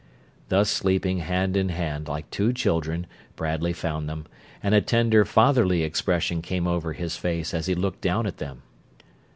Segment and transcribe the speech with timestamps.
[0.49, 3.05] Thus sleeping hand in hand like two children
[3.35, 4.25] Bradley found them,
[4.63, 8.63] and a tender, fatherly expression came over his face as he looked down at them.